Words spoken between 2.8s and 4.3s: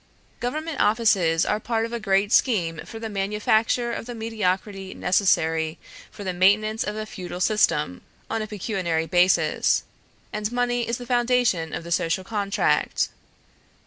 for the manufacture of the